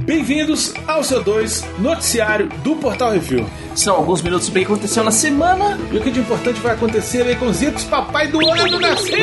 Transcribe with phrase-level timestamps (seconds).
[0.00, 3.48] Bem-vindos ao seu 2 noticiário do Portal Review.
[3.76, 5.78] São alguns minutos bem que aconteceu na semana.
[5.92, 9.16] E o que de importante vai acontecer aí com os Zitos Papai do Ano nasceu!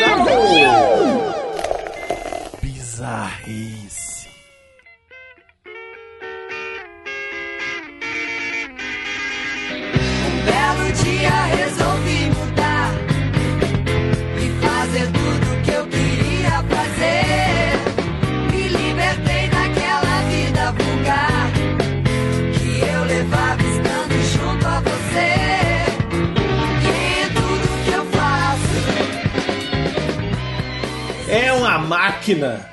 [2.62, 3.87] Bizarrice.
[32.28, 32.70] Máquina!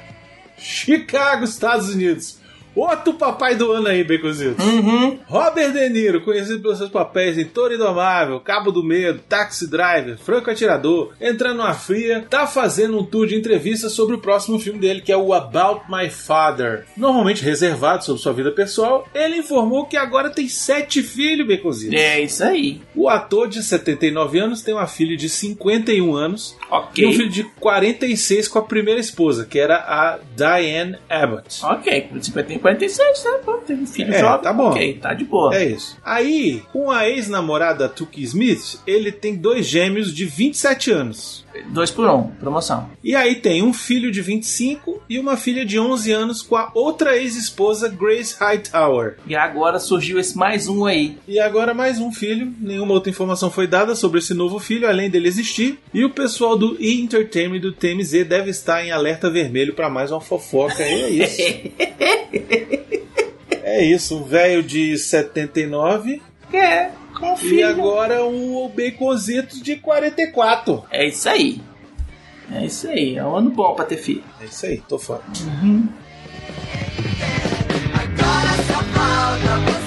[0.58, 2.38] Chicago, Estados Unidos.
[2.74, 4.62] Outro papai do ano aí, Becozito.
[4.62, 5.19] Uhum.
[5.27, 10.19] Robert De Niro, conhecido pelos seus papéis em Toro Indomável, Cabo do Medo, Taxi Driver,
[10.19, 14.78] Franco Atirador, Entrando na Fria, tá fazendo um tour de entrevistas sobre o próximo filme
[14.78, 16.87] dele, que é o About My Father.
[16.97, 21.94] Normalmente reservado sobre sua vida pessoal, ele informou que agora tem sete filhos, Becozito.
[21.94, 22.81] É isso aí.
[22.94, 27.05] O ator de 79 anos tem uma filha de 51 anos okay.
[27.05, 31.64] e um filho de 46 com a primeira esposa, que era a Diane Abbott.
[31.64, 33.30] Ok, 51 57, né?
[33.30, 34.42] Tá, pô, tem um filho é, jovem.
[34.42, 34.70] Tá bom.
[34.70, 35.54] Ok, tá de boa.
[35.54, 35.98] É isso.
[36.04, 41.44] Aí, com a ex-namorada Tuki Smith, ele tem dois gêmeos de 27 anos.
[41.69, 42.91] Dois por um, promoção.
[43.02, 46.70] E aí tem um filho de 25 e uma filha de 11 anos com a
[46.74, 49.16] outra ex-esposa Grace Hightower.
[49.27, 51.16] E agora surgiu esse mais um aí.
[51.28, 52.52] E agora mais um filho.
[52.60, 55.78] Nenhuma outra informação foi dada sobre esse novo filho, além dele existir.
[55.92, 57.00] E o pessoal do E!
[57.00, 60.82] Entertainment do TMZ deve estar em alerta vermelho para mais uma fofoca.
[60.82, 61.42] E é isso.
[63.62, 64.16] é isso.
[64.16, 70.84] Um velho de 79 É, com e agora um baconzito de 44.
[70.90, 71.60] É isso aí.
[72.52, 73.16] É isso aí.
[73.16, 74.24] É um ano bom pra ter filho.
[74.40, 75.22] É isso aí, tô fora.
[77.94, 79.83] agora só falta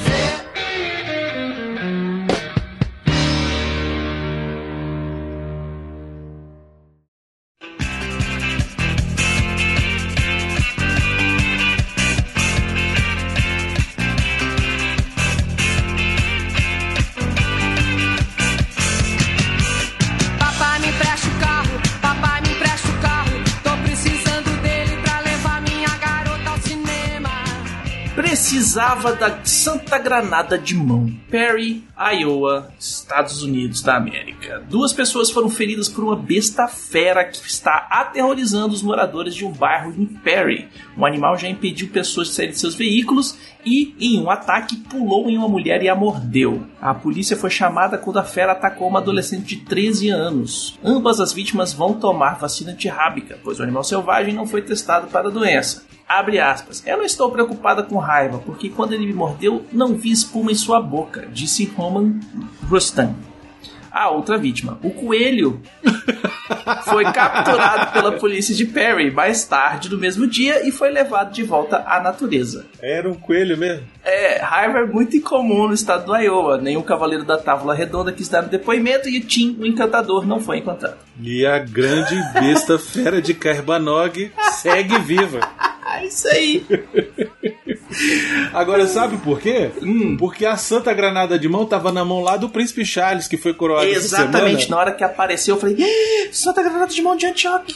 [28.78, 31.12] Precisava da Santa Granada de mão.
[31.32, 32.72] Perry, Iowa,
[33.08, 34.62] Estados Unidos da América.
[34.70, 39.52] Duas pessoas foram feridas por uma besta fera que está aterrorizando os moradores de um
[39.52, 40.68] bairro em Perry.
[40.98, 45.30] O animal já impediu pessoas de saírem de seus veículos e, em um ataque, pulou
[45.30, 46.64] em uma mulher e a mordeu.
[46.82, 50.78] A polícia foi chamada quando a fera atacou uma adolescente de 13 anos.
[50.84, 55.30] Ambas as vítimas vão tomar vacina antirrábica, pois o animal selvagem não foi testado para
[55.30, 55.88] a doença.
[56.08, 56.82] Abre aspas.
[56.88, 60.56] Eu não estou preocupada com raiva, porque quando ele me mordeu, não vi espuma em
[60.56, 62.18] sua boca, disse Roman
[63.92, 65.60] A outra vítima, o coelho,
[66.86, 71.42] foi capturado pela polícia de Perry mais tarde no mesmo dia e foi levado de
[71.42, 72.66] volta à natureza.
[72.80, 73.88] Era um coelho mesmo.
[74.04, 76.58] É, raiva é muito incomum no estado do Iowa.
[76.58, 80.40] Nenhum cavaleiro da Távola Redonda quis dar um depoimento e o Tim, o encantador, não
[80.40, 80.98] foi encontrado.
[81.20, 84.32] E a grande besta fera de Carbanog
[84.62, 85.40] segue viva.
[85.58, 86.64] Ah, isso aí.
[88.54, 89.72] Agora, sabe por quê?
[89.82, 90.18] Hum.
[90.18, 93.54] Porque a Santa Granada de mão tava na mão lá do Príncipe Charles, que foi
[93.54, 97.76] coroado Exatamente, na hora que apareceu, eu falei: "Ih, Santa Granada de Mão de Antioque.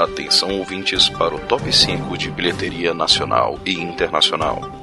[0.00, 4.79] Atenção ouvintes para o top 5 de bilheteria nacional e internacional.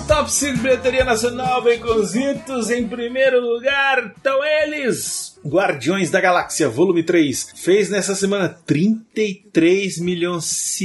[0.00, 5.38] O Top 5 Bilheteria Nacional, Baconzitos, em primeiro lugar, estão eles!
[5.44, 10.78] Guardiões da Galáxia, volume 3, fez nessa semana 33 milhões.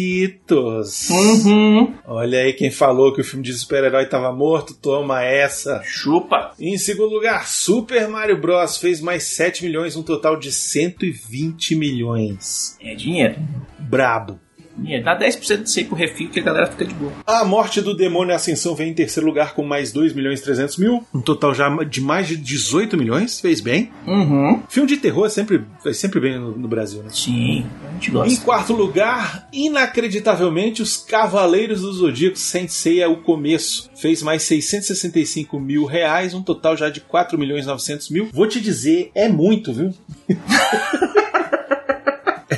[1.09, 1.93] Uhum.
[2.05, 5.81] Olha aí quem falou que o filme de super-herói tava morto, toma essa.
[5.83, 6.53] Chupa.
[6.59, 8.77] Em segundo lugar, Super Mario Bros.
[8.77, 12.77] fez mais 7 milhões, um total de 120 milhões.
[12.81, 13.35] É dinheiro.
[13.77, 14.39] Brabo.
[14.87, 17.11] É, dá 10% disso aí pro refil que a galera fica de boa.
[17.25, 20.77] A Morte do Demônio Ascensão vem em terceiro lugar com mais 2 milhões e 300
[20.77, 21.03] mil.
[21.13, 23.39] Um total já de mais de 18 milhões.
[23.39, 23.91] Fez bem.
[24.05, 24.61] Uhum.
[24.69, 27.09] Filme de terror é sempre, é sempre bem no, no Brasil, né?
[27.13, 28.41] Sim, a gente Em gosta.
[28.43, 33.89] quarto lugar, inacreditavelmente, Os Cavaleiros do Zodíaco Sensei é o começo.
[33.95, 38.29] Fez mais 665 mil reais, um total já de 4 milhões e 900 mil.
[38.33, 39.93] Vou te dizer, é muito, viu?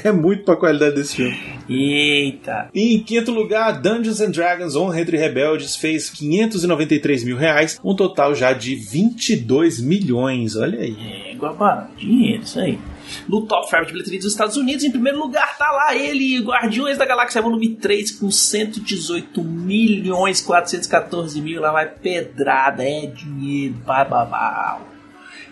[0.04, 1.38] é muito pra qualidade desse filme.
[1.70, 2.70] Eita.
[2.74, 7.96] E em quinto lugar, Dungeons and Dragons Honra entre Rebeldes fez 593 mil reais, um
[7.96, 10.56] total já de 22 milhões.
[10.56, 10.96] Olha aí.
[11.32, 12.80] É, Guabá, dinheiro, isso aí.
[13.28, 16.98] No top 5 de bilheteria dos Estados Unidos, em primeiro lugar tá lá ele, Guardiões
[16.98, 21.62] da Galáxia Volume 3, com 118 milhões 414 mil.
[21.62, 24.97] Lá vai pedrada, é dinheiro, bababau.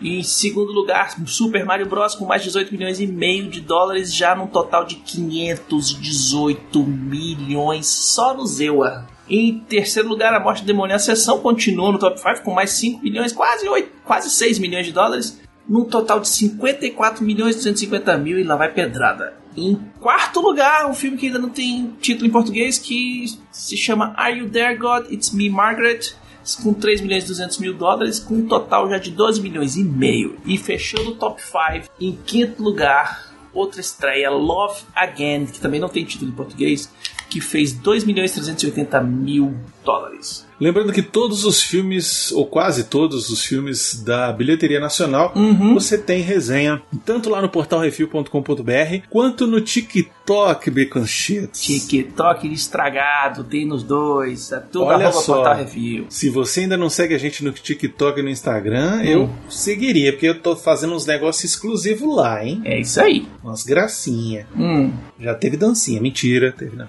[0.01, 2.15] E em segundo lugar, Super Mario Bros.
[2.15, 7.87] com mais de 18 milhões e meio de dólares, já num total de 518 milhões
[7.87, 9.07] só no Zewa.
[9.27, 13.01] Em terceiro lugar, a Morte Demônio a Sessão continua no top 5 com mais 5
[13.01, 18.17] milhões, quase, 8, quase 6 milhões de dólares, num total de 54 milhões e 250
[18.17, 19.33] mil e lá vai pedrada.
[19.57, 24.13] Em quarto lugar, um filme que ainda não tem título em português, que se chama
[24.17, 25.11] Are You There God?
[25.11, 26.13] It's Me Margaret,
[26.53, 29.83] com 3 milhões e 200 mil dólares, com um total já de 12 milhões e
[29.83, 30.37] meio.
[30.45, 35.89] E fechando o top 5, em quinto lugar, outra estreia, Love Again, que também não
[35.89, 36.91] tem título em português,
[37.35, 39.53] que fez 2 milhões e 380 mil
[39.83, 40.45] dólares.
[40.57, 45.73] Lembrando que todos os filmes, ou quase todos os filmes da bilheteria nacional, Uhum.
[45.73, 51.59] você tem resenha tanto lá no portal refil.com.br quanto no TikTok, Baconchitos.
[51.59, 55.35] TikTok estragado, tem nos dois, é tudo Olha só.
[55.35, 56.05] portal review.
[56.07, 60.27] Se você ainda não segue a gente no TikTok e no Instagram, eu seguiria, porque
[60.29, 62.61] eu tô fazendo uns negócios exclusivos lá, hein?
[62.63, 63.27] É isso aí.
[63.43, 64.47] Umas gracinha.
[64.57, 66.87] Hum, Já teve dancinha, mentira, teve não.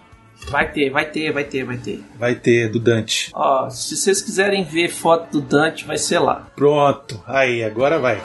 [0.50, 2.04] Vai ter, vai ter, vai ter, vai ter.
[2.19, 3.31] Vai ter do Dante.
[3.34, 6.46] Ó, se vocês quiserem ver foto do Dante, vai ser lá.
[6.54, 8.20] Pronto, aí, agora vai.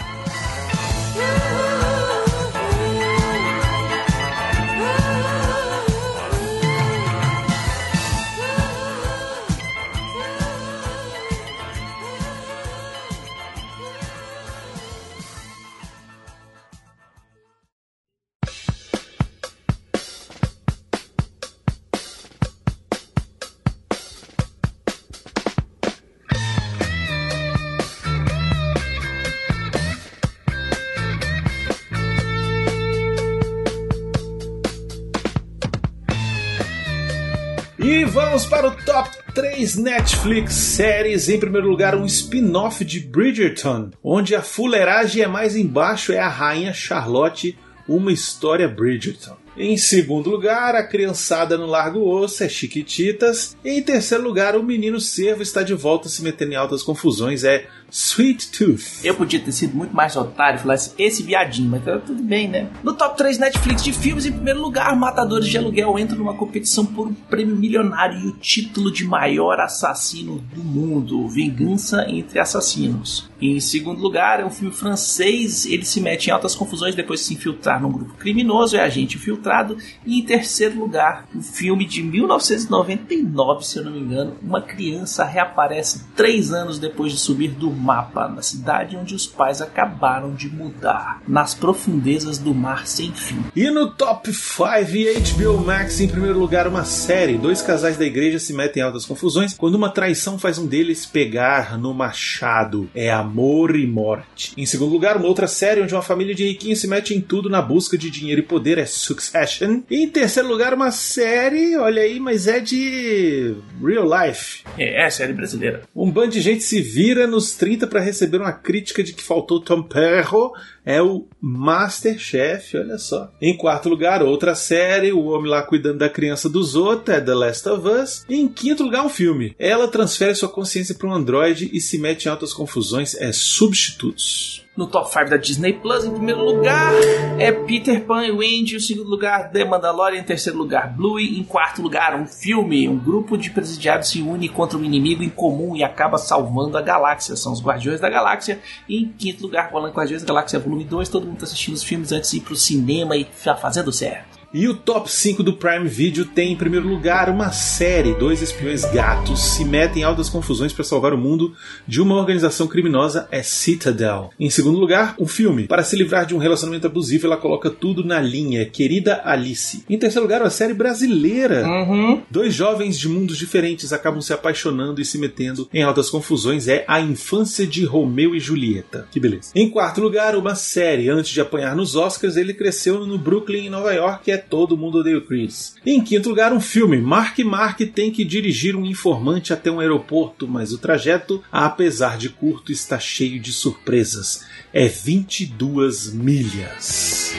[40.21, 41.29] Netflix séries.
[41.29, 46.27] Em primeiro lugar, um spin-off de Bridgerton, onde a fuleiragem é mais embaixo, é a
[46.27, 47.57] Rainha Charlotte,
[47.87, 49.35] uma história Bridgerton.
[49.57, 53.57] Em segundo lugar, a criançada no Largo Osso é Chiquititas.
[53.65, 57.43] E em terceiro lugar, o menino servo está de volta se metendo em altas confusões,
[57.43, 59.03] é Sweet Tooth.
[59.03, 62.47] Eu podia ter sido muito mais otário e falasse esse viadinho, mas tá tudo bem,
[62.47, 62.69] né?
[62.81, 66.85] No top 3 Netflix de filmes, em primeiro lugar, Matadores de Aluguel entra numa competição
[66.85, 73.29] por um prêmio milionário e o título de maior assassino do mundo, Vingança entre Assassinos.
[73.41, 77.25] Em segundo lugar, é um filme francês, ele se mete em altas confusões depois de
[77.25, 79.75] se infiltrar num grupo criminoso, é agente infiltrado.
[80.05, 85.25] E em terceiro lugar, um filme de 1999, se eu não me engano, uma criança
[85.25, 90.49] reaparece três anos depois de subir do mapa na cidade onde os pais acabaram de
[90.49, 93.43] mudar, nas profundezas do mar sem fim.
[93.55, 97.37] E no top 5 HBO Max, em primeiro lugar, uma série.
[97.37, 101.05] Dois casais da igreja se metem em altas confusões quando uma traição faz um deles
[101.05, 102.89] pegar no machado.
[102.93, 104.53] É amor e morte.
[104.55, 107.49] Em segundo lugar, uma outra série onde uma família de riquinhos se mete em tudo
[107.49, 109.81] na busca de dinheiro e poder é Succession.
[109.89, 114.63] E em terceiro lugar, uma série, olha aí, mas é de real life.
[114.77, 115.81] É, é série brasileira.
[115.95, 119.61] Um bando de gente se vira nos 30 para receber uma crítica de que faltou
[119.61, 120.53] Tom Perro.
[120.85, 123.31] É o Masterchef, olha só.
[123.41, 127.33] Em quarto lugar, outra série, o homem lá cuidando da criança dos outros, é The
[127.33, 128.25] Last of Us.
[128.27, 129.55] E em quinto lugar, um filme.
[129.59, 134.65] Ela transfere sua consciência para um androide e se mete em altas confusões, é Substitutos.
[134.75, 136.93] No top 5 da Disney Plus, em primeiro lugar,
[137.37, 138.77] é Peter Pan e Wendy.
[138.77, 140.19] Em segundo lugar, The Mandalorian.
[140.19, 141.37] Em terceiro lugar, Bluey.
[141.37, 142.87] Em quarto lugar, um filme.
[142.87, 146.81] Um grupo de presidiários se une contra um inimigo em comum e acaba salvando a
[146.81, 147.35] galáxia.
[147.35, 148.61] São os Guardiões da Galáxia.
[148.87, 151.09] E em quinto lugar, falando Guardiões da Galáxia Volume 2.
[151.09, 154.40] Todo mundo tá assistindo os filmes antes de ir pro cinema e tá fazendo certo.
[154.53, 158.83] E o top 5 do Prime Video tem em primeiro lugar uma série: dois espiões
[158.83, 161.53] gatos se metem em altas confusões para salvar o mundo
[161.87, 164.29] de uma organização criminosa, é Citadel.
[164.37, 165.67] Em segundo lugar, um filme.
[165.67, 169.85] Para se livrar de um relacionamento abusivo, ela coloca tudo na linha, Querida Alice.
[169.89, 171.65] Em terceiro lugar, uma série brasileira.
[171.65, 172.21] Uhum.
[172.29, 176.67] Dois jovens de mundos diferentes acabam se apaixonando e se metendo em altas confusões.
[176.67, 179.07] É A Infância de Romeu e Julieta.
[179.11, 179.51] Que beleza.
[179.55, 181.07] Em quarto lugar, uma série.
[181.07, 184.99] Antes de apanhar nos Oscars, ele cresceu no Brooklyn, em Nova York, é Todo Mundo
[184.99, 185.75] Odeia o Chris.
[185.85, 186.97] Em quinto lugar, um filme.
[186.97, 192.29] Mark Mark tem que dirigir um informante até um aeroporto, mas o trajeto, apesar de
[192.29, 194.45] curto, está cheio de surpresas.
[194.73, 197.33] É 22 milhas.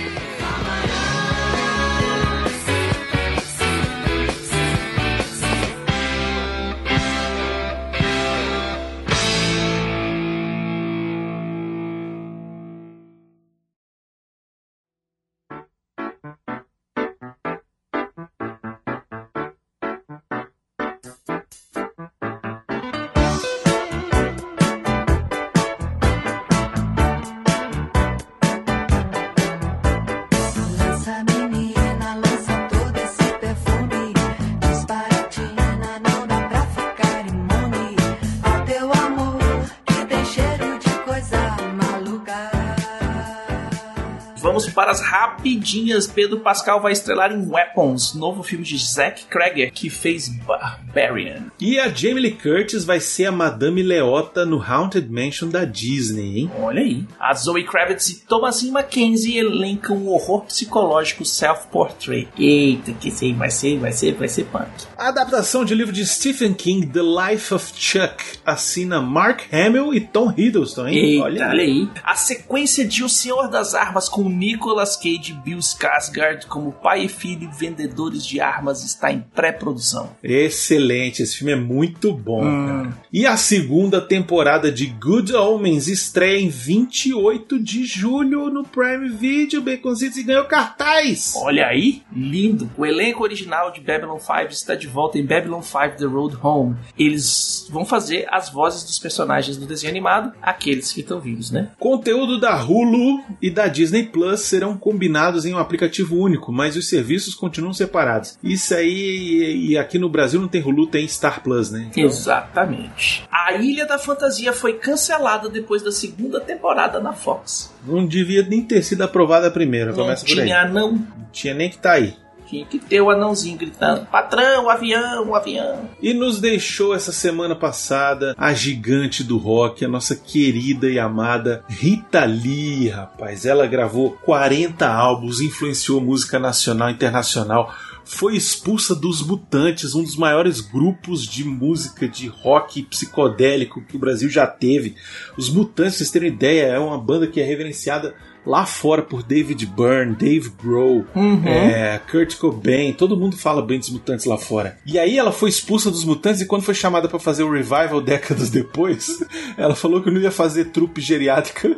[44.72, 46.06] Para as rapidinhas.
[46.06, 51.44] Pedro Pascal vai estrelar em Weapons, novo filme de Zack Cregger, que fez Barbarian.
[51.60, 56.40] E a Jamie Lee Curtis vai ser a Madame Leota no Haunted Mansion da Disney,
[56.40, 56.50] hein?
[56.58, 57.04] Olha aí.
[57.18, 62.28] A Zoe Kravitz e Thomasin Mackenzie elencam o horror psicológico Self-Portrait.
[62.38, 64.68] Eita, que sei, vai ser, vai ser, vai ser punk.
[64.96, 70.00] A adaptação de livro de Stephen King, The Life of Chuck, assina Mark Hamill e
[70.00, 70.96] Tom Hiddleston, hein?
[70.96, 71.88] Eita, olha aí.
[72.02, 74.24] A sequência de O Senhor das Armas com
[74.62, 80.10] Nicolas Cage e Bill Skarsgård como pai e filho vendedores de armas está em pré-produção.
[80.22, 82.96] Excelente, esse filme é muito bom, cara.
[83.12, 89.60] E a segunda temporada de Good Omens estreia em 28 de julho no Prime Video,
[89.60, 91.34] Baconzitos, e ganhou cartaz!
[91.36, 92.70] Olha aí, lindo.
[92.78, 96.76] O elenco original de Babylon 5 está de volta em Babylon 5 The Road Home.
[96.96, 101.70] Eles vão fazer as vozes dos personagens do desenho animado, aqueles que estão vivos, né?
[101.80, 106.88] Conteúdo da Hulu e da Disney Plus serão combinados em um aplicativo único, mas os
[106.88, 108.38] serviços continuam separados.
[108.44, 111.88] Isso aí, e aqui no Brasil não tem Hulu, tem Star Plus, né?
[111.90, 113.24] Então, Exatamente.
[113.32, 117.72] A Ilha da Fantasia foi cancelada depois da segunda temporada na Fox.
[117.86, 120.44] não devia nem ter sido aprovada a primeira, Não começa por aí.
[120.44, 120.92] tinha anão.
[120.92, 122.14] Não tinha nem que tá aí.
[122.52, 125.88] Tinha que ter o anãozinho gritando: Patrão, avião, o avião.
[126.02, 131.64] E nos deixou essa semana passada a gigante do rock, a nossa querida e amada
[131.66, 133.46] Rita Lee, rapaz.
[133.46, 137.74] Ela gravou 40 álbuns, influenciou música nacional e internacional.
[138.04, 143.98] Foi expulsa dos Mutantes, um dos maiores grupos de música de rock psicodélico que o
[143.98, 144.94] Brasil já teve.
[145.38, 149.66] Os Mutantes, vocês terem ideia, é uma banda que é reverenciada lá fora por David
[149.66, 151.06] Byrne, Dave Grohl,
[151.44, 154.78] é, Kurt Cobain, todo mundo fala bem dos Mutantes lá fora.
[154.84, 158.00] E aí ela foi expulsa dos Mutantes e quando foi chamada pra fazer o revival
[158.00, 159.24] décadas depois,
[159.56, 161.76] ela falou que não ia fazer trupe geriátrica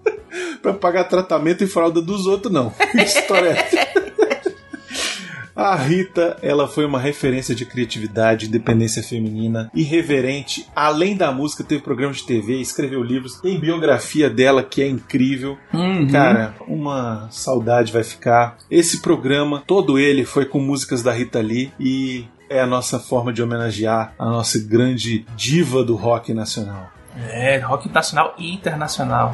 [0.62, 2.70] pra pagar tratamento e fralda dos outros, não.
[2.70, 4.05] Que história é essa?
[5.56, 10.66] A Rita, ela foi uma referência de criatividade, independência feminina, irreverente.
[10.76, 15.56] Além da música, teve programa de TV, escreveu livros, tem biografia dela que é incrível.
[16.12, 18.58] Cara, uma saudade vai ficar.
[18.70, 23.32] Esse programa, todo ele foi com músicas da Rita Lee e é a nossa forma
[23.32, 26.90] de homenagear a nossa grande diva do rock nacional.
[27.30, 29.32] É, rock nacional e internacional.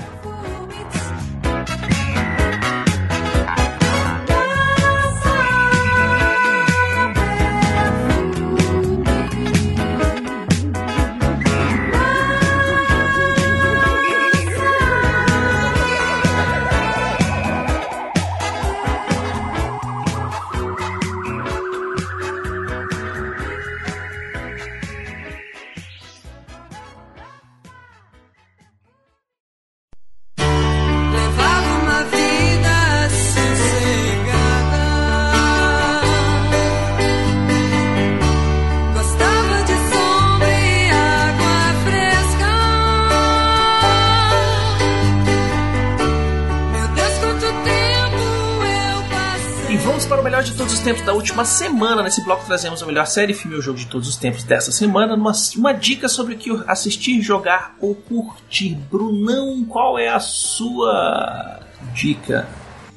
[51.04, 52.02] Da última semana.
[52.02, 55.14] Nesse bloco trazemos a melhor série, filme ou jogo de todos os tempos dessa semana.
[55.14, 58.74] Uma, uma dica sobre o que assistir, jogar ou curtir.
[58.90, 61.60] Brunão, qual é a sua
[61.92, 62.48] dica?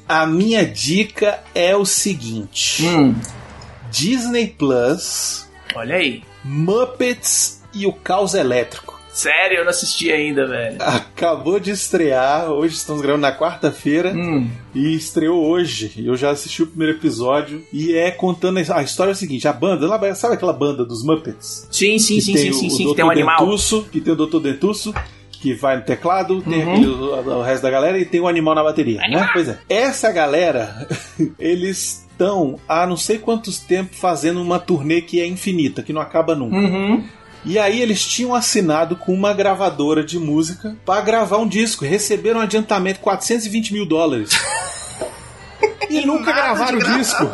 [0.08, 3.14] A minha dica é o seguinte: Hum,
[3.90, 6.22] Disney Plus, olha aí.
[6.44, 8.95] Muppets e o Caos Elétrico.
[9.16, 10.76] Sério, eu não assisti ainda, velho.
[10.78, 15.90] Acabou de estrear, hoje estamos gravando na quarta-feira Hum, e estreou hoje.
[16.04, 19.88] Eu já assisti o primeiro episódio e é contando a história é seguinte: a banda,
[20.14, 21.66] sabe aquela banda dos Muppets?
[21.70, 23.38] sim, sim, sim, sim, sim, sim, que tem um animal.
[23.38, 24.38] Dentuço, que tem o Dr.
[24.38, 24.92] Dentuço,
[25.30, 26.72] que vai no teclado, tem Uhum.
[26.74, 29.30] aquele, o, o resto da galera e tem o animal na bateria, né?
[29.32, 29.58] Pois é.
[29.66, 30.86] Essa galera,
[31.38, 36.02] eles estão há não sei quantos tempos fazendo uma turnê que é infinita, que não
[36.02, 36.56] acaba nunca.
[36.56, 37.02] Uhum.
[37.46, 41.84] E aí eles tinham assinado com uma gravadora de música pra gravar um disco.
[41.84, 44.30] Receberam um adiantamento de 420 mil dólares.
[45.88, 47.30] e nunca gravaram o disco.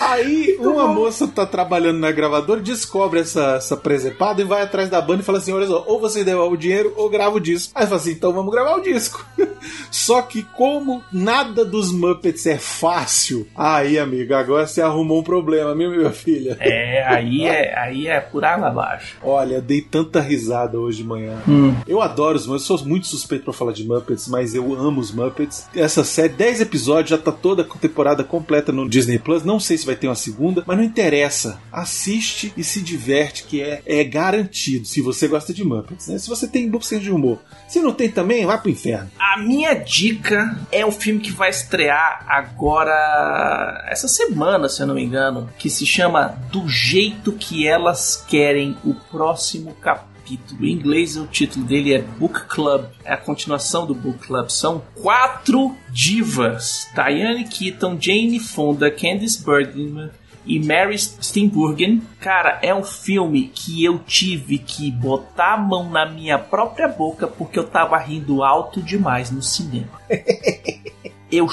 [0.00, 5.00] Aí uma moça tá trabalhando na gravadora, descobre essa, essa presepada e vai atrás da
[5.00, 7.72] banda e fala assim: olha só, ou você devolve o dinheiro ou grava o disco.
[7.74, 9.24] Aí fala assim: então vamos gravar o disco.
[9.90, 15.74] Só que como nada dos Muppets é fácil, aí, amigo, agora você arrumou um problema,
[15.74, 16.56] viu, minha filha?
[16.60, 19.16] É, aí é, aí é por água abaixo.
[19.22, 21.36] Olha, dei tanta risada hoje de manhã.
[21.48, 21.74] Hum.
[21.86, 25.12] Eu adoro os Muppets, sou muito suspeito pra falar de Muppets, mas eu amo os
[25.12, 25.68] Muppets.
[25.74, 29.44] Essa série, 10 episódios, já tá toda a temporada completa no Disney Plus.
[29.44, 31.60] Não sei se vai ter uma segunda, mas não interessa.
[31.72, 36.08] Assiste e se diverte, que é, é garantido, se você gosta de Muppets.
[36.08, 36.18] Né?
[36.18, 37.38] Se você tem duplo senso de humor.
[37.66, 39.10] Se não tem também, vai pro inferno.
[39.18, 44.94] A minha dica é um filme que vai estrear agora essa semana, se eu não
[44.94, 50.17] me engano, que se chama Do Jeito que Elas Querem, o próximo capítulo.
[50.60, 54.48] Em inglês o título dele é Book Club, é a continuação do Book Club.
[54.50, 60.10] São quatro divas: Diane Keaton, Jane Fonda, Candice Bergman
[60.44, 62.02] e Mary Steenburgen.
[62.20, 67.28] Cara, é um filme que eu tive que botar a mão na minha própria boca
[67.28, 70.00] porque eu tava rindo alto demais no cinema.
[71.30, 71.46] Eu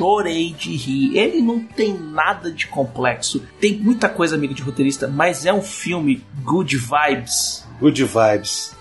[0.00, 1.18] chorei de rir.
[1.18, 3.46] Ele não tem nada de complexo.
[3.60, 7.68] Tem muita coisa, amigo de roteirista, mas é um filme good vibes.
[7.78, 8.74] Good vibes.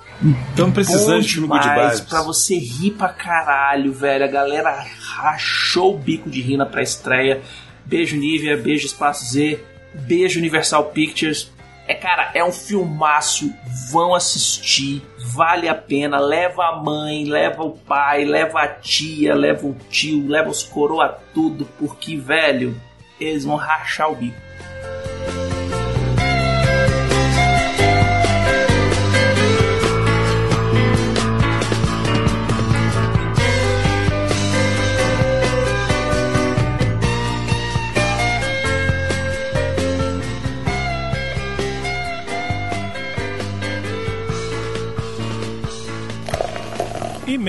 [0.49, 1.99] Estamos precisando Bom de filme good vibes.
[2.01, 4.23] Pra você rir pra caralho, velho.
[4.23, 7.41] A galera rachou o bico de rir na pré-estreia.
[7.85, 9.59] Beijo Nívia, beijo Espaço Z,
[9.93, 11.51] beijo Universal Pictures.
[11.89, 13.51] É, cara, é um filmaço.
[13.91, 15.01] Vão assistir,
[15.33, 16.19] vale a pena.
[16.19, 21.19] Leva a mãe, leva o pai, leva a tia, leva o tio, leva os coroa
[21.33, 22.79] tudo, porque, velho,
[23.19, 24.39] eles vão rachar o bico.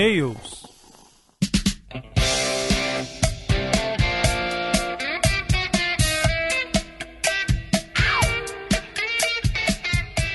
[0.00, 0.49] E-mails.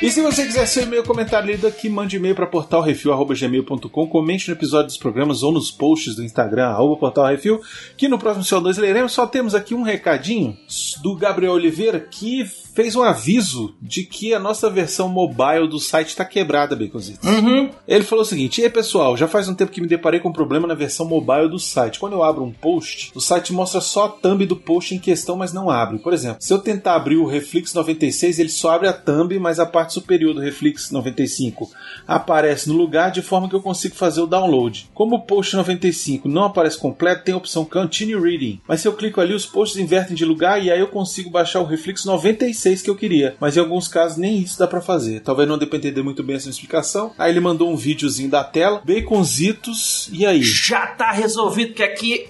[0.06, 4.54] E se você quiser seu e-mail comentário lido aqui, mande e-mail para portalrefil.gmail.com, comente no
[4.54, 7.60] episódio dos programas ou nos posts do Instagram, arroba portalrefil,
[7.98, 9.14] que no próximo CO2 leremos.
[9.14, 10.56] Só temos aqui um recadinho
[11.02, 16.10] do Gabriel Oliveira, que fez um aviso de que a nossa versão mobile do site
[16.10, 17.28] está quebrada, Baconzitos.
[17.28, 17.72] Uhum.
[17.88, 20.30] Ele falou o seguinte: E aí, pessoal, já faz um tempo que me deparei com
[20.30, 22.00] um problema na versão mobile do site.
[22.00, 25.38] Quando eu abro um post, o site mostra só a thumb do post em questão,
[25.38, 26.00] mas não abre.
[26.00, 29.60] Por exemplo, se eu tentar abrir o Reflex 96, ele só abre a thumb, mas
[29.60, 31.72] a parte superior do Reflex 95
[32.08, 34.90] aparece no lugar de forma que eu consigo fazer o download.
[34.94, 38.62] Como o post 95 não aparece completo, tem a opção Continue Reading.
[38.68, 41.62] Mas se eu clico ali, os posts invertem de lugar e aí eu consigo baixar
[41.62, 43.36] o Reflex 96 que eu queria.
[43.40, 45.22] Mas em alguns casos nem isso dá pra fazer.
[45.22, 47.12] Talvez não dê pra entender muito bem essa explicação.
[47.18, 50.42] Aí ele mandou um videozinho da tela, baconzitos, e aí?
[50.44, 52.28] Já tá resolvido que aqui.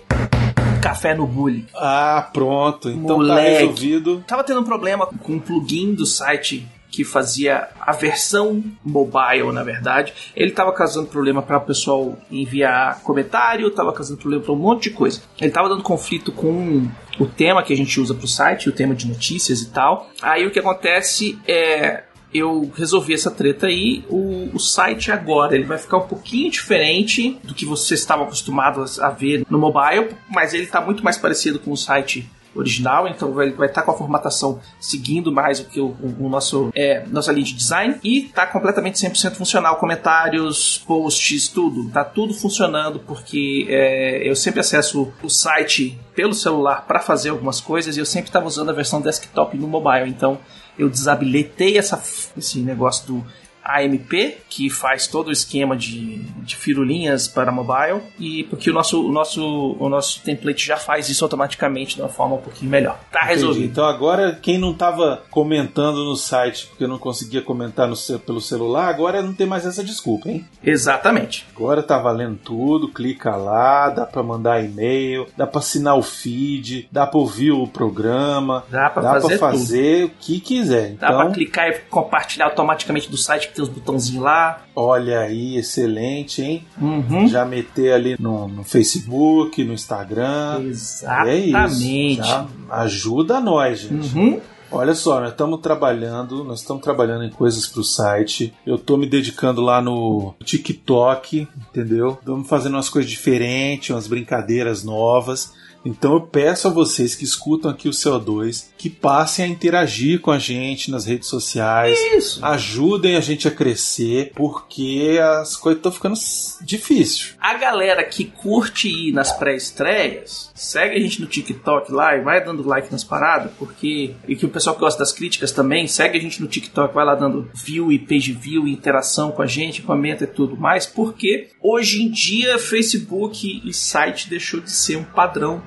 [0.81, 1.65] Café no bullying.
[1.73, 2.89] Ah, pronto.
[2.89, 3.59] Então tá Moleque.
[3.61, 4.23] resolvido.
[4.27, 9.63] Tava tendo um problema com um plugin do site que fazia a versão mobile, na
[9.63, 10.13] verdade.
[10.33, 14.83] Ele tava causando problema para o pessoal enviar comentário, tava causando problema para um monte
[14.83, 15.21] de coisa.
[15.41, 16.87] Ele tava dando conflito com
[17.19, 20.09] o tema que a gente usa pro site, o tema de notícias e tal.
[20.21, 22.03] Aí o que acontece é
[22.33, 24.05] eu resolvi essa treta aí.
[24.09, 28.85] O, o site agora ele vai ficar um pouquinho diferente do que você estava acostumado
[29.01, 33.33] a ver no mobile, mas ele está muito mais parecido com o site original, então
[33.33, 36.71] vai estar vai tá com a formatação seguindo mais o que o, o, o nosso
[36.73, 42.33] é, nossa linha de design e tá completamente 100% funcional, comentários, posts, tudo, tá tudo
[42.33, 47.99] funcionando porque é, eu sempre acesso o site pelo celular para fazer algumas coisas e
[47.99, 50.39] eu sempre estava usando a versão desktop no mobile, então
[50.77, 52.01] eu desabilitei essa,
[52.37, 53.25] esse negócio do
[53.65, 59.07] AMP, que faz todo o esquema de, de firulinhas para mobile, e porque o nosso,
[59.07, 62.99] o, nosso, o nosso template já faz isso automaticamente de uma forma um pouquinho melhor.
[63.11, 63.33] Tá Entendi.
[63.35, 63.65] resolvido.
[63.65, 68.87] Então agora quem não tava comentando no site porque não conseguia comentar no pelo celular,
[68.87, 70.45] agora não tem mais essa desculpa, hein?
[70.63, 71.45] Exatamente.
[71.55, 76.87] Agora tá valendo tudo, clica lá, dá pra mandar e-mail, dá pra assinar o feed,
[76.91, 80.91] dá pra ouvir o programa, Dá dá fazer, pra fazer o que quiser.
[80.95, 84.61] Dá Então, clicar e compartilhar automaticamente do site tem os botãozinhos lá.
[84.75, 86.65] olha aí, excelente, hein?
[86.79, 87.27] Uhum.
[87.27, 90.59] Já meter ali no, no Facebook, no Instagram.
[90.59, 91.05] É isso.
[91.05, 92.21] Exatamente.
[92.69, 94.17] ajuda nós, gente.
[94.17, 94.41] Uhum.
[94.71, 98.53] Olha só, nós estamos trabalhando, nós estamos trabalhando em coisas pro site.
[98.65, 102.17] Eu tô me dedicando lá no TikTok, entendeu?
[102.19, 105.53] Estamos fazendo umas coisas diferentes, umas brincadeiras novas.
[105.85, 110.31] Então eu peço a vocês que escutam aqui o CO2 que passem a interagir com
[110.31, 111.97] a gente nas redes sociais.
[112.15, 112.43] Isso.
[112.43, 117.33] Ajudem a gente a crescer, porque as coisas estão ficando s- difícil.
[117.39, 122.43] A galera que curte ir nas pré-estreias, segue a gente no TikTok lá e vai
[122.43, 124.15] dando like nas paradas, porque.
[124.27, 127.05] E que o pessoal que gosta das críticas também, segue a gente no TikTok, vai
[127.05, 130.85] lá dando view e page view, e interação com a gente, comenta e tudo mais,
[130.85, 135.61] porque hoje em dia Facebook e site deixou de ser um padrão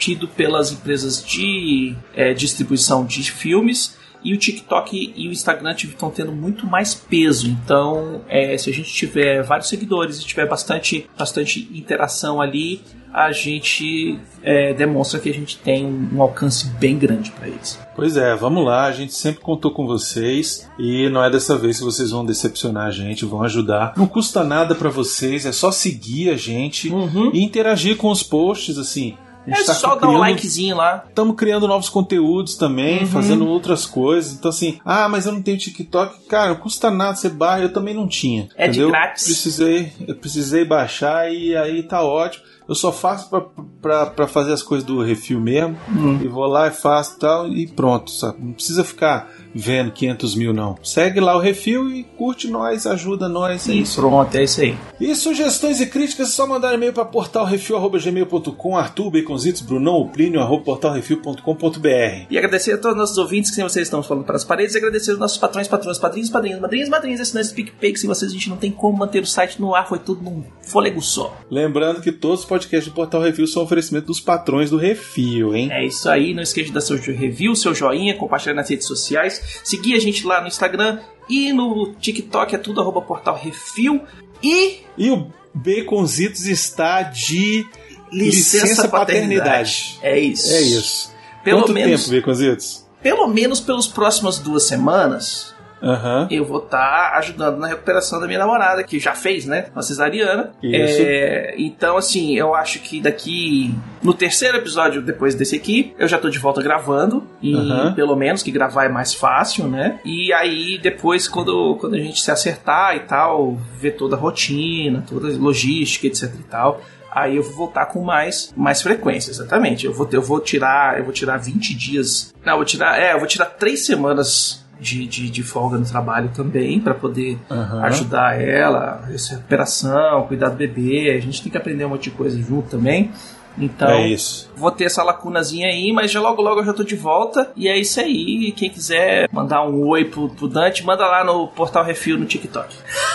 [0.00, 6.10] tido pelas empresas de eh, distribuição de filmes e o TikTok e o Instagram estão
[6.10, 7.48] tendo muito mais peso.
[7.48, 12.82] Então, eh, se a gente tiver vários seguidores e tiver bastante, bastante interação ali,
[13.12, 17.78] a gente eh, demonstra que a gente tem um, alcance bem grande para eles.
[17.96, 21.78] Pois é, vamos lá, a gente sempre contou com vocês e não é dessa vez
[21.78, 23.94] que vocês vão decepcionar a gente, vão ajudar.
[23.96, 27.30] Não custa nada pra vocês, é só seguir a gente Uhum.
[27.34, 29.16] e interagir com os posts, assim.
[29.46, 31.04] É tá só dar um criando- likezinho lá.
[31.08, 33.06] Estamos criando novos conteúdos também, Uhum.
[33.06, 34.32] fazendo outras coisas.
[34.34, 36.26] Então, assim, ah, mas eu não tenho TikTok.
[36.28, 38.48] Cara, não custa nada você baixa, eu também não tinha.
[38.56, 38.90] É de entendeu?
[38.90, 39.24] grátis.
[39.24, 42.44] Precisei, eu precisei baixar e aí tá ótimo.
[42.68, 43.40] Eu só faço pra,
[43.82, 45.76] pra, pra fazer as coisas do refil mesmo.
[45.88, 46.20] Hum.
[46.22, 48.36] E vou lá e faço tal e pronto, sabe?
[48.40, 50.76] Não precisa ficar vendo 500 mil, não.
[50.82, 53.68] Segue lá o refil e curte nós, ajuda nós.
[53.68, 54.00] É isso.
[54.00, 54.76] pronto, é isso aí.
[55.00, 60.64] E sugestões e críticas é só mandar e-mail para portalrefil.gmail.com, Arthur Baconzitos, Brunão Plínio, arroba
[60.64, 62.26] portalrefil.com.br.
[62.30, 64.74] E agradecer a todos os nossos ouvintes que sem vocês estão falando para as paredes.
[64.74, 68.30] E agradecer aos nossos patrões, patrões, padrinhos, padrinhos, madrinhas, madrinhas, assinantes PicPay, que sem vocês
[68.30, 71.36] a gente não tem como manter o site no ar, foi tudo num fôlego só.
[71.50, 75.68] Lembrando que todos os podcasts do Portal Refil são oferecimento dos patrões do Refil, hein?
[75.72, 79.39] É isso aí, não esqueça de dar seu review, seu joinha, compartilhar nas redes sociais,
[79.64, 84.02] seguir a gente lá no Instagram e no TikTok, é tudo arroba portal refil.
[84.42, 87.64] E E o Baconzitos está de
[88.12, 89.98] licença, Licença paternidade.
[89.98, 89.98] paternidade.
[90.02, 90.52] É isso.
[90.52, 91.12] É isso.
[91.44, 92.86] Pelo Quanto menos, tempo, Baconzitos?
[93.02, 95.49] pelo menos pelas próximas duas semanas,
[95.82, 96.28] Aham.
[96.30, 99.66] eu vou estar ajudando na recuperação da minha namorada, que já fez, né?
[99.72, 100.52] Uma cesariana.
[100.62, 101.02] Isso.
[101.02, 103.74] É, então, assim, eu acho que daqui.
[104.02, 107.26] No terceiro episódio, depois desse aqui, eu já tô de volta gravando.
[107.42, 107.92] E Aham.
[107.94, 109.98] pelo menos que gravar é mais fácil, né?
[110.04, 115.04] E aí, depois, quando, quando a gente se acertar e tal, ver toda a rotina,
[115.08, 116.80] toda a logística, etc e tal.
[117.12, 119.84] Aí eu vou voltar com mais, mais frequência, exatamente.
[119.84, 120.96] Eu vou, eu vou tirar.
[120.96, 122.32] Eu vou tirar 20 dias.
[122.44, 123.00] Não, eu vou tirar.
[123.00, 127.38] É, eu vou tirar 3 semanas de, de, de folga no trabalho também, para poder
[127.50, 127.82] Aham.
[127.84, 131.14] ajudar ela, essa recuperação, cuidar do bebê.
[131.16, 133.10] A gente tem que aprender um monte de coisa junto também.
[133.58, 134.16] Então, É
[134.56, 137.50] vou ter essa lacunazinha aí, mas já logo logo eu já tô de volta.
[137.56, 138.52] E é isso aí.
[138.56, 142.74] Quem quiser mandar um oi pro, pro Dante, manda lá no Portal Refil no TikTok.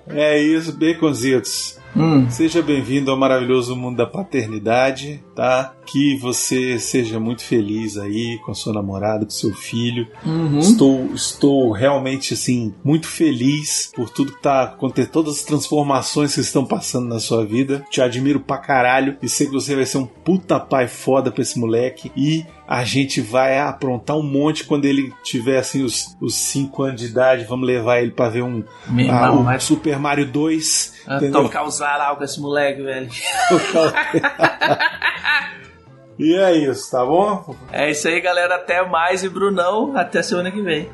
[0.09, 1.77] É isso, Baconzitos.
[1.97, 2.29] Hum.
[2.29, 5.73] Seja bem-vindo ao maravilhoso mundo da paternidade, tá?
[5.85, 10.07] Que você seja muito feliz aí com a sua namorada, com seu filho.
[10.25, 10.59] Uhum.
[10.59, 16.41] Estou, estou realmente assim muito feliz por tudo que tá acontecendo, todas as transformações que
[16.41, 17.83] estão passando na sua vida.
[17.89, 21.41] Te admiro pra caralho e sei que você vai ser um puta pai foda pra
[21.41, 26.83] esse moleque e a gente vai aprontar um monte quando ele tiver assim os 5
[26.83, 27.45] anos de idade.
[27.45, 31.05] Vamos levar ele pra ver um Meu ah, irmão, vai Super Mario 2.
[31.09, 31.43] entendeu?
[31.43, 33.09] Tô causar algo com esse moleque, velho.
[36.19, 37.55] e é isso, tá bom?
[37.71, 38.55] É isso aí, galera.
[38.55, 39.95] Até mais e Brunão.
[39.95, 40.89] Até semana que vem.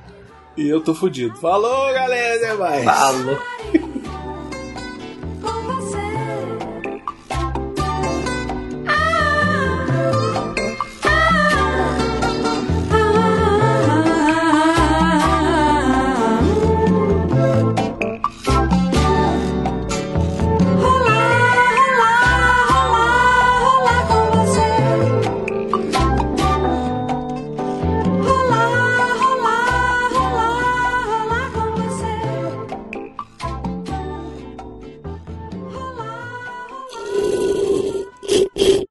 [0.56, 1.36] E eu tô fudido.
[1.38, 2.84] Falou, galera, até mais.
[2.84, 3.40] Falou.